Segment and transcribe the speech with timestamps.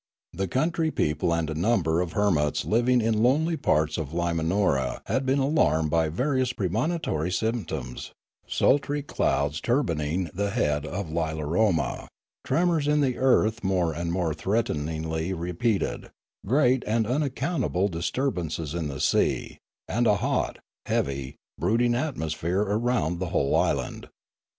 [0.33, 5.27] The country people and a number of hermits living in lonely parts of Limanora had
[5.27, 8.11] been alarmed by various premonitory symptoms,
[8.47, 12.07] sultry clouds turbaning the head of Lilaroma,
[12.43, 16.09] tremors in the earth more and more threateningly repeated,
[16.47, 20.57] great and unaccountable dis turbances in the sea, and a hot,
[20.87, 24.09] heavy, brooding atmos phere around the whole island.